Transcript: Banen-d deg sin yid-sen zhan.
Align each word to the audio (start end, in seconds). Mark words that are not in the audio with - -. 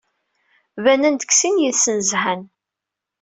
Banen-d 0.83 1.21
deg 1.21 1.31
sin 1.33 1.61
yid-sen 1.63 1.99
zhan. 2.11 2.41